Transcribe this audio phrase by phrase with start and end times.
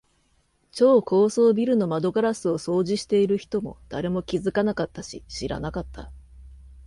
[0.71, 6.11] 超高層ビルの窓ガラスを掃除している人も、誰も気づかなかったし、知らなかった。